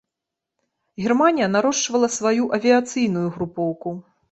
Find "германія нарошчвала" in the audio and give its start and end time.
1.07-2.11